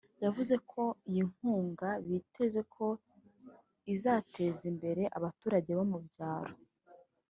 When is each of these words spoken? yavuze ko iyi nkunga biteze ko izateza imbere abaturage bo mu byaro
yavuze 0.23 0.55
ko 0.71 0.83
iyi 1.09 1.23
nkunga 1.31 1.89
biteze 2.07 2.61
ko 2.75 2.85
izateza 3.93 4.61
imbere 4.71 5.03
abaturage 5.17 5.71
bo 5.77 5.83
mu 5.91 5.99
byaro 6.07 6.55